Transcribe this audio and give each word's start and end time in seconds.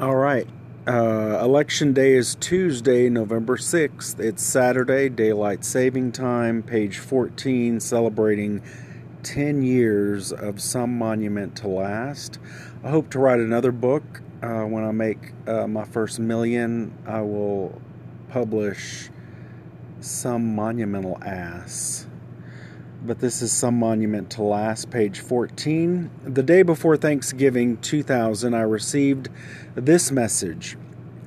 All 0.00 0.16
right. 0.16 0.48
Uh, 0.86 1.38
election 1.42 1.92
day 1.92 2.14
is 2.14 2.34
Tuesday, 2.36 3.10
November 3.10 3.58
6th. 3.58 4.18
It's 4.18 4.42
Saturday, 4.42 5.10
daylight 5.10 5.66
saving 5.66 6.12
time, 6.12 6.62
page 6.62 6.96
14, 6.96 7.78
celebrating 7.78 8.62
10 9.22 9.62
years 9.62 10.32
of 10.32 10.62
some 10.62 10.96
monument 10.96 11.54
to 11.56 11.68
last. 11.68 12.38
I 12.82 12.88
hope 12.88 13.10
to 13.10 13.18
write 13.18 13.38
another 13.38 13.70
book. 13.70 14.22
Uh, 14.42 14.62
when 14.62 14.82
I 14.82 14.92
make 14.92 15.34
uh, 15.46 15.66
my 15.66 15.84
first 15.84 16.18
million, 16.18 16.96
I 17.06 17.20
will 17.20 17.78
publish 18.30 19.10
Some 20.00 20.54
Monumental 20.54 21.22
Ass 21.22 22.06
but 23.04 23.18
this 23.18 23.42
is 23.42 23.52
some 23.52 23.78
monument 23.78 24.30
to 24.30 24.42
last, 24.42 24.90
page 24.90 25.20
14. 25.20 26.10
The 26.24 26.42
day 26.42 26.62
before 26.62 26.96
Thanksgiving 26.96 27.78
2000, 27.78 28.54
I 28.54 28.60
received 28.62 29.28
this 29.74 30.12
message. 30.12 30.76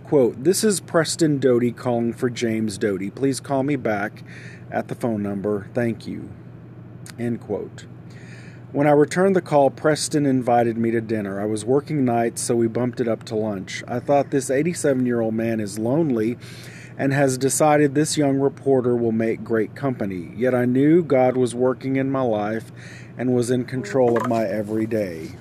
Quote, 0.06 0.44
This 0.44 0.64
is 0.64 0.80
Preston 0.80 1.40
Doty 1.40 1.72
calling 1.72 2.14
for 2.14 2.30
James 2.30 2.78
Doty. 2.78 3.10
Please 3.10 3.40
call 3.40 3.64
me 3.64 3.76
back 3.76 4.24
at 4.72 4.88
the 4.88 4.96
phone 4.96 5.22
number. 5.22 5.68
Thank 5.74 6.08
you. 6.08 6.30
End 7.20 7.42
quote. 7.42 7.86
When 8.72 8.88
I 8.88 8.92
returned 8.92 9.36
the 9.36 9.42
call, 9.42 9.70
Preston 9.70 10.26
invited 10.26 10.78
me 10.78 10.92
to 10.92 11.02
dinner. 11.02 11.42
I 11.42 11.46
was 11.46 11.66
working 11.66 12.06
nights, 12.06 12.42
so 12.42 12.56
we 12.56 12.68
bumped 12.68 13.00
it 13.00 13.08
up 13.08 13.24
to 13.26 13.36
lunch. 13.36 13.84
I 13.88 14.00
thought 14.00 14.32
this 14.32 14.50
87 14.50 15.06
year 15.06 15.22
old 15.22 15.34
man 15.34 15.60
is 15.60 15.80
lonely 15.80 16.38
and 16.98 17.14
has 17.14 17.38
decided 17.38 17.94
this 17.94 18.18
young 18.18 18.40
reporter 18.40 18.96
will 18.96 19.12
make 19.12 19.44
great 19.44 19.76
company. 19.76 20.32
Yet 20.36 20.56
I 20.56 20.66
knew 20.66 21.04
God 21.04 21.36
was 21.36 21.54
working 21.54 21.96
in 21.98 22.12
my 22.12 22.22
life 22.22 22.72
and 23.18 23.36
was 23.36 23.52
in 23.52 23.66
control 23.66 24.18
of 24.18 24.28
my 24.28 24.46
every 24.46 24.86
day. 24.86 25.32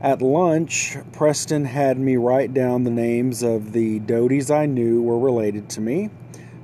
At 0.00 0.22
lunch, 0.22 0.96
Preston 1.12 1.64
had 1.64 1.98
me 1.98 2.16
write 2.16 2.54
down 2.54 2.84
the 2.84 2.90
names 2.90 3.42
of 3.42 3.72
the 3.72 3.98
Dotys 3.98 4.48
I 4.48 4.66
knew 4.66 5.02
were 5.02 5.18
related 5.18 5.68
to 5.70 5.80
me, 5.80 6.10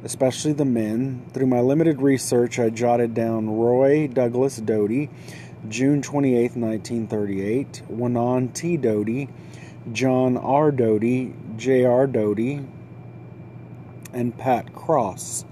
especially 0.05 0.53
the 0.53 0.65
men. 0.65 1.27
Through 1.33 1.48
my 1.48 1.59
limited 1.59 2.01
research, 2.01 2.61
I 2.61 2.70
jotted 2.70 3.13
down 3.13 3.51
Roy 3.51 4.07
Douglas 4.07 4.59
Doty, 4.59 5.11
June 5.69 6.01
28, 6.01 6.57
1938, 6.57 7.83
Wanon 7.91 8.53
T. 8.53 8.77
Doty, 8.77 9.29
John 9.93 10.37
R. 10.39 10.71
Doty, 10.73 11.35
J.R. 11.57 12.07
Doty, 12.07 12.65
and 14.15 14.37
Pat 14.39 14.73
Cross. 14.73 15.45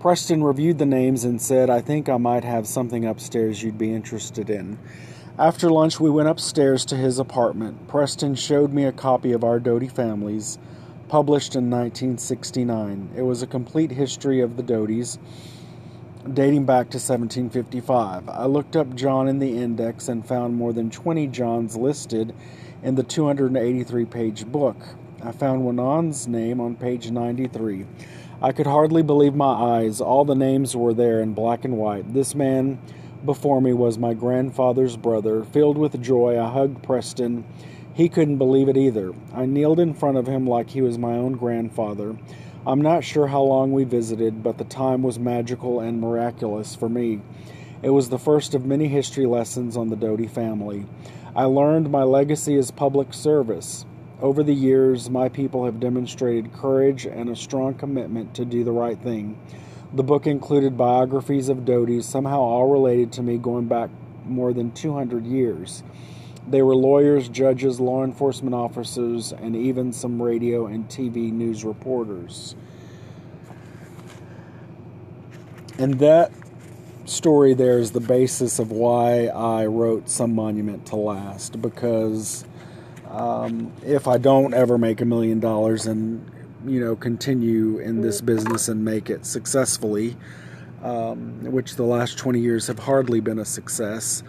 Preston 0.00 0.42
reviewed 0.42 0.78
the 0.78 0.86
names 0.86 1.24
and 1.24 1.42
said, 1.42 1.68
I 1.68 1.80
think 1.80 2.08
I 2.08 2.16
might 2.16 2.44
have 2.44 2.66
something 2.66 3.04
upstairs 3.04 3.62
you'd 3.62 3.76
be 3.76 3.92
interested 3.92 4.48
in. 4.48 4.78
After 5.38 5.68
lunch, 5.68 6.00
we 6.00 6.08
went 6.08 6.28
upstairs 6.28 6.86
to 6.86 6.96
his 6.96 7.18
apartment. 7.18 7.88
Preston 7.88 8.34
showed 8.34 8.72
me 8.72 8.84
a 8.84 8.92
copy 8.92 9.32
of 9.32 9.44
Our 9.44 9.60
Doty 9.60 9.88
Families, 9.88 10.58
published 11.08 11.54
in 11.54 11.68
1969. 11.68 13.10
It 13.14 13.22
was 13.22 13.42
a 13.42 13.46
complete 13.46 13.90
history 13.90 14.40
of 14.40 14.56
the 14.56 14.62
Dotys, 14.62 15.18
dating 16.32 16.64
back 16.64 16.88
to 16.90 16.96
1755. 16.96 18.28
I 18.28 18.46
looked 18.46 18.76
up 18.76 18.94
John 18.94 19.28
in 19.28 19.38
the 19.38 19.58
index 19.58 20.08
and 20.08 20.26
found 20.26 20.56
more 20.56 20.72
than 20.72 20.90
20 20.90 21.26
Johns 21.26 21.76
listed 21.76 22.34
in 22.86 22.94
the 22.94 23.02
283 23.02 24.04
page 24.04 24.46
book. 24.46 24.76
I 25.20 25.32
found 25.32 25.64
Wanon's 25.64 26.28
name 26.28 26.60
on 26.60 26.76
page 26.76 27.10
93. 27.10 27.84
I 28.40 28.52
could 28.52 28.68
hardly 28.68 29.02
believe 29.02 29.34
my 29.34 29.80
eyes. 29.80 30.00
All 30.00 30.24
the 30.24 30.36
names 30.36 30.76
were 30.76 30.94
there 30.94 31.20
in 31.20 31.34
black 31.34 31.64
and 31.64 31.76
white. 31.76 32.14
This 32.14 32.32
man 32.32 32.78
before 33.24 33.60
me 33.60 33.72
was 33.72 33.98
my 33.98 34.14
grandfather's 34.14 34.96
brother. 34.96 35.42
Filled 35.42 35.76
with 35.76 36.00
joy, 36.00 36.40
I 36.40 36.48
hugged 36.48 36.84
Preston. 36.84 37.44
He 37.92 38.08
couldn't 38.08 38.38
believe 38.38 38.68
it 38.68 38.76
either. 38.76 39.12
I 39.34 39.46
kneeled 39.46 39.80
in 39.80 39.92
front 39.92 40.16
of 40.16 40.28
him 40.28 40.46
like 40.46 40.70
he 40.70 40.80
was 40.80 40.96
my 40.96 41.14
own 41.14 41.32
grandfather. 41.32 42.16
I'm 42.64 42.82
not 42.82 43.02
sure 43.02 43.26
how 43.26 43.42
long 43.42 43.72
we 43.72 43.82
visited, 43.82 44.44
but 44.44 44.58
the 44.58 44.64
time 44.64 45.02
was 45.02 45.18
magical 45.18 45.80
and 45.80 46.00
miraculous 46.00 46.76
for 46.76 46.88
me. 46.88 47.20
It 47.86 47.90
was 47.90 48.08
the 48.08 48.18
first 48.18 48.56
of 48.56 48.66
many 48.66 48.88
history 48.88 49.26
lessons 49.26 49.76
on 49.76 49.90
the 49.90 49.94
Doty 49.94 50.26
family. 50.26 50.86
I 51.36 51.44
learned 51.44 51.88
my 51.88 52.02
legacy 52.02 52.56
is 52.56 52.72
public 52.72 53.14
service. 53.14 53.86
Over 54.20 54.42
the 54.42 54.52
years, 54.52 55.08
my 55.08 55.28
people 55.28 55.66
have 55.66 55.78
demonstrated 55.78 56.52
courage 56.52 57.06
and 57.06 57.30
a 57.30 57.36
strong 57.36 57.74
commitment 57.74 58.34
to 58.34 58.44
do 58.44 58.64
the 58.64 58.72
right 58.72 58.98
thing. 58.98 59.38
The 59.92 60.02
book 60.02 60.26
included 60.26 60.76
biographies 60.76 61.48
of 61.48 61.58
Dotys, 61.58 62.02
somehow 62.02 62.40
all 62.40 62.68
related 62.68 63.12
to 63.12 63.22
me 63.22 63.38
going 63.38 63.68
back 63.68 63.90
more 64.24 64.52
than 64.52 64.72
200 64.72 65.24
years. 65.24 65.84
They 66.48 66.62
were 66.62 66.74
lawyers, 66.74 67.28
judges, 67.28 67.78
law 67.78 68.02
enforcement 68.02 68.56
officers, 68.56 69.30
and 69.30 69.54
even 69.54 69.92
some 69.92 70.20
radio 70.20 70.66
and 70.66 70.88
TV 70.88 71.30
news 71.30 71.64
reporters. 71.64 72.56
And 75.78 76.00
that 76.00 76.32
story 77.06 77.54
there 77.54 77.78
is 77.78 77.92
the 77.92 78.00
basis 78.00 78.58
of 78.58 78.70
why 78.70 79.26
I 79.26 79.66
wrote 79.66 80.08
Some 80.08 80.34
Monument 80.34 80.86
to 80.86 80.96
Last 80.96 81.60
because 81.62 82.44
um, 83.08 83.72
if 83.84 84.08
I 84.08 84.18
don't 84.18 84.52
ever 84.52 84.76
make 84.76 85.00
a 85.00 85.04
million 85.04 85.40
dollars 85.40 85.86
and 85.86 86.30
you 86.66 86.80
know 86.80 86.96
continue 86.96 87.78
in 87.78 88.00
this 88.00 88.20
business 88.20 88.68
and 88.68 88.84
make 88.84 89.08
it 89.08 89.24
successfully, 89.24 90.16
um, 90.82 91.44
which 91.44 91.76
the 91.76 91.84
last 91.84 92.18
20 92.18 92.40
years 92.40 92.66
have 92.66 92.80
hardly 92.80 93.20
been 93.20 93.38
a 93.38 93.44
success, 93.44 94.24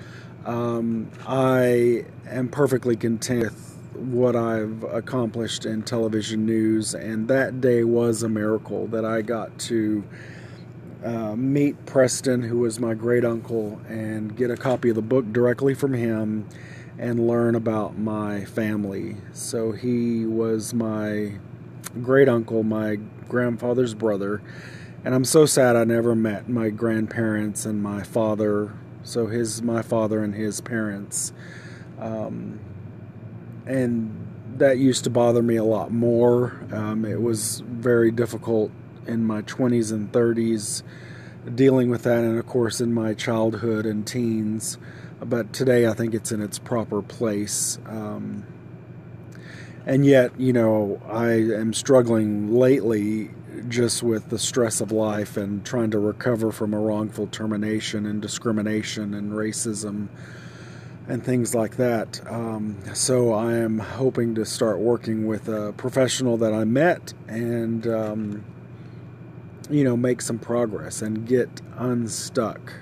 um, 0.45 1.09
I 1.27 2.05
am 2.29 2.47
perfectly 2.47 2.95
content 2.95 3.43
with 3.43 3.73
what 3.95 4.35
I've 4.35 4.83
accomplished 4.83 5.65
in 5.65 5.81
television 5.81 6.45
news, 6.45 6.93
and 6.93 7.27
that 7.29 7.59
day 7.59 7.83
was 7.83 8.21
a 8.21 8.29
miracle 8.29 8.85
that 8.87 9.03
I 9.03 9.23
got 9.23 9.57
to 9.61 10.03
uh, 11.03 11.35
meet 11.35 11.85
Preston, 11.85 12.43
who 12.43 12.59
was 12.59 12.79
my 12.79 12.93
great 12.93 13.23
uncle, 13.23 13.79
and 13.87 14.35
get 14.35 14.49
a 14.49 14.57
copy 14.57 14.89
of 14.89 14.95
the 14.95 15.01
book 15.01 15.31
directly 15.31 15.73
from 15.73 15.93
him 15.93 16.47
and 16.97 17.27
learn 17.27 17.55
about 17.55 17.97
my 17.97 18.45
family. 18.45 19.17
So 19.31 19.71
he 19.71 20.25
was 20.25 20.73
my 20.73 21.33
great 22.01 22.27
uncle, 22.27 22.63
my 22.63 22.97
grandfather's 23.27 23.93
brother, 23.93 24.41
and 25.05 25.13
I'm 25.13 25.25
so 25.25 25.45
sad 25.45 25.75
I 25.75 25.83
never 25.83 26.15
met 26.15 26.49
my 26.49 26.69
grandparents 26.69 27.65
and 27.65 27.81
my 27.81 28.03
father. 28.03 28.73
So 29.03 29.27
his 29.27 29.61
my 29.61 29.81
father 29.81 30.23
and 30.23 30.33
his 30.33 30.59
parents, 30.59 31.31
um, 31.99 32.59
and 33.65 34.27
that 34.57 34.79
used 34.79 35.03
to 35.03 35.09
bother 35.09 35.43
me 35.43 35.55
a 35.55 35.63
lot 35.63 35.91
more. 35.91 36.59
Um, 36.71 37.05
it 37.05 37.21
was 37.21 37.61
very 37.65 38.11
difficult 38.11 38.71
in 39.07 39.23
my 39.23 39.41
20s 39.43 39.91
and 39.91 40.11
30s 40.11 40.83
dealing 41.55 41.89
with 41.89 42.03
that, 42.03 42.23
and 42.23 42.37
of 42.37 42.45
course 42.45 42.81
in 42.81 42.93
my 42.93 43.13
childhood 43.13 43.85
and 43.85 44.05
teens. 44.05 44.77
But 45.19 45.53
today 45.53 45.87
I 45.87 45.93
think 45.93 46.13
it's 46.13 46.31
in 46.31 46.41
its 46.41 46.59
proper 46.59 47.01
place. 47.01 47.79
Um, 47.85 48.45
and 49.85 50.05
yet, 50.05 50.37
you 50.39 50.53
know, 50.53 51.01
I 51.07 51.29
am 51.31 51.73
struggling 51.73 52.53
lately 52.53 53.31
just 53.69 54.03
with 54.03 54.29
the 54.29 54.37
stress 54.37 54.81
of 54.81 54.91
life 54.91 55.37
and 55.37 55.65
trying 55.65 55.91
to 55.91 55.99
recover 55.99 56.51
from 56.51 56.73
a 56.73 56.79
wrongful 56.79 57.27
termination 57.27 58.05
and 58.05 58.21
discrimination 58.21 59.13
and 59.13 59.31
racism 59.31 60.09
and 61.07 61.23
things 61.23 61.55
like 61.55 61.77
that. 61.77 62.21
Um, 62.29 62.77
so 62.93 63.33
I 63.33 63.53
am 63.53 63.79
hoping 63.79 64.35
to 64.35 64.45
start 64.45 64.79
working 64.79 65.25
with 65.25 65.47
a 65.47 65.73
professional 65.73 66.37
that 66.37 66.53
I 66.53 66.65
met 66.65 67.13
and 67.27 67.87
um, 67.87 68.45
you 69.69 69.83
know, 69.83 69.97
make 69.97 70.21
some 70.21 70.39
progress 70.39 71.01
and 71.01 71.27
get 71.27 71.61
unstuck. 71.75 72.73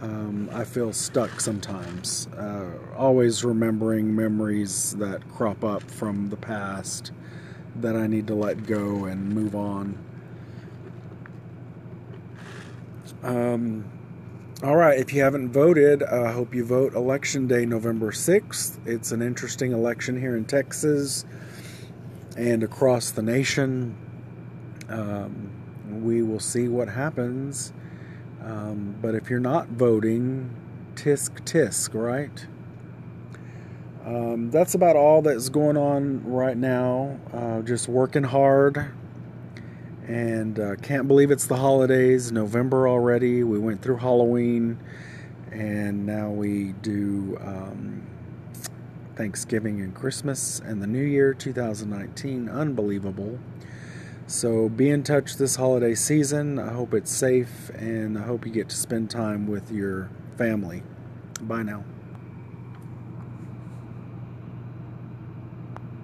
Um, 0.00 0.48
I 0.52 0.64
feel 0.64 0.92
stuck 0.94 1.40
sometimes, 1.40 2.26
uh, 2.38 2.70
always 2.96 3.44
remembering 3.44 4.14
memories 4.14 4.96
that 4.96 5.28
crop 5.28 5.62
up 5.62 5.82
from 5.82 6.30
the 6.30 6.36
past 6.36 7.12
that 7.76 7.96
I 7.96 8.06
need 8.06 8.26
to 8.28 8.34
let 8.34 8.66
go 8.66 9.04
and 9.04 9.28
move 9.28 9.54
on. 9.54 9.98
Um, 13.22 13.84
all 14.62 14.76
right, 14.76 14.98
if 14.98 15.12
you 15.12 15.22
haven't 15.22 15.50
voted, 15.50 16.02
I 16.02 16.06
uh, 16.06 16.32
hope 16.32 16.54
you 16.54 16.64
vote 16.64 16.94
Election 16.94 17.46
Day, 17.46 17.66
November 17.66 18.10
6th. 18.10 18.78
It's 18.86 19.12
an 19.12 19.20
interesting 19.20 19.72
election 19.72 20.18
here 20.18 20.36
in 20.36 20.46
Texas 20.46 21.26
and 22.36 22.62
across 22.62 23.10
the 23.10 23.22
nation. 23.22 23.96
Um, 24.88 25.59
we 25.90 26.22
will 26.22 26.40
see 26.40 26.68
what 26.68 26.88
happens. 26.88 27.72
Um, 28.42 28.96
but 29.02 29.14
if 29.14 29.28
you're 29.28 29.40
not 29.40 29.68
voting, 29.68 30.50
tisk 30.94 31.40
tisk, 31.44 31.94
right? 31.94 32.46
Um, 34.04 34.50
that's 34.50 34.74
about 34.74 34.96
all 34.96 35.22
that's 35.22 35.48
going 35.48 35.76
on 35.76 36.24
right 36.24 36.56
now. 36.56 37.18
Uh, 37.32 37.60
just 37.62 37.88
working 37.88 38.24
hard. 38.24 38.92
And 40.06 40.58
uh, 40.58 40.76
can't 40.76 41.06
believe 41.06 41.30
it's 41.30 41.46
the 41.46 41.56
holidays, 41.56 42.32
November 42.32 42.88
already. 42.88 43.44
We 43.44 43.58
went 43.58 43.82
through 43.82 43.98
Halloween. 43.98 44.78
And 45.52 46.06
now 46.06 46.30
we 46.30 46.72
do 46.80 47.38
um, 47.40 48.06
Thanksgiving 49.16 49.82
and 49.82 49.94
Christmas 49.94 50.60
and 50.60 50.82
the 50.82 50.86
New 50.86 51.04
Year 51.04 51.34
2019. 51.34 52.48
Unbelievable. 52.48 53.38
So 54.30 54.68
be 54.68 54.90
in 54.90 55.02
touch 55.02 55.38
this 55.38 55.56
holiday 55.56 55.96
season. 55.96 56.60
I 56.60 56.72
hope 56.72 56.94
it's 56.94 57.10
safe 57.10 57.68
and 57.70 58.16
I 58.16 58.22
hope 58.22 58.46
you 58.46 58.52
get 58.52 58.68
to 58.68 58.76
spend 58.76 59.10
time 59.10 59.48
with 59.48 59.72
your 59.72 60.08
family. 60.38 60.84
Bye 61.40 61.64
now. 61.64 61.82